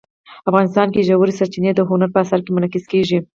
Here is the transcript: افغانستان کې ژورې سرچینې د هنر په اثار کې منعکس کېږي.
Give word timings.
افغانستان 0.49 0.87
کې 0.93 1.05
ژورې 1.07 1.33
سرچینې 1.39 1.71
د 1.75 1.79
هنر 1.89 2.09
په 2.13 2.19
اثار 2.23 2.39
کې 2.43 2.51
منعکس 2.55 2.85
کېږي. 2.91 3.19